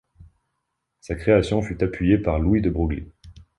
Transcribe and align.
Sa 0.99 1.13
création 1.13 1.61
fut 1.61 1.83
appuyée 1.83 2.17
par 2.17 2.39
Louis 2.39 2.63
de 2.63 2.71
Broglie. 2.71 3.05